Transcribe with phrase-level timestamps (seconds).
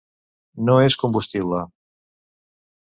[0.69, 1.61] No és combustible.